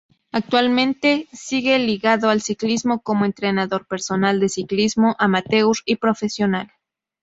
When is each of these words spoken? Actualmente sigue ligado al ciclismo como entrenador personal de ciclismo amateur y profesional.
Actualmente 0.31 1.27
sigue 1.31 1.77
ligado 1.77 2.31
al 2.31 2.41
ciclismo 2.41 3.03
como 3.03 3.25
entrenador 3.25 3.85
personal 3.85 4.39
de 4.39 4.49
ciclismo 4.49 5.15
amateur 5.19 5.75
y 5.85 5.97
profesional. 5.97 6.71